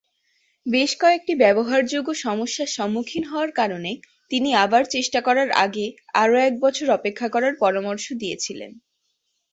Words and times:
বেশ 0.65 0.91
কয়েকটি 0.99 1.33
ব্যবহারযোগ্য 1.35 2.09
সমস্যার 2.23 2.69
সম্মুখীন 2.69 3.23
হওয়ার 3.23 3.51
কারণে, 3.51 3.91
তিনি 4.31 4.49
আবার 4.55 4.83
চেষ্টা 4.85 5.19
করার 5.21 5.49
আগে 5.65 5.85
আরও 6.13 6.35
এক 6.39 6.53
বছর 6.59 6.87
অপেক্ষা 6.89 7.27
করার 7.29 7.53
পরামর্শ 7.59 8.05
দিয়েছিলেন। 8.13 8.71